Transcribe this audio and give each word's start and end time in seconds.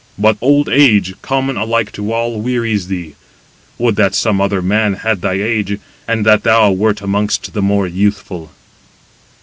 But 0.17 0.39
old 0.41 0.67
age, 0.67 1.13
common 1.21 1.57
alike 1.57 1.91
to 1.91 2.11
all, 2.11 2.41
wearies 2.41 2.87
thee. 2.87 3.13
Would 3.77 3.97
that 3.97 4.15
some 4.15 4.41
other 4.41 4.59
man 4.59 4.95
had 4.95 5.21
thy 5.21 5.33
age, 5.35 5.77
and 6.07 6.25
that 6.25 6.41
thou 6.41 6.71
wert 6.71 7.01
amongst 7.01 7.53
the 7.53 7.61
more 7.61 7.85
youthful." 7.85 8.49